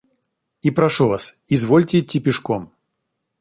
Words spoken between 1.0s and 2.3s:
вас— извольте идти